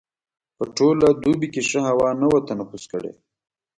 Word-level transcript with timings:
په 0.57 0.63
ټوله 0.75 1.07
دوبي 1.23 1.47
کې 1.53 1.61
ښه 1.69 1.79
هوا 1.89 2.09
نه 2.21 2.27
وه 2.31 2.39
تنفس 2.49 2.83
کړې. 2.91 3.13